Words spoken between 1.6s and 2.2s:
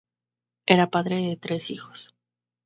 hijos.